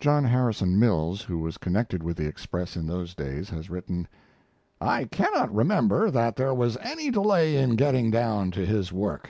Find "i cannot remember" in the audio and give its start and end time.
4.80-6.10